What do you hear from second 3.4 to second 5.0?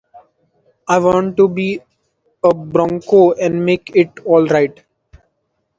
make it all right.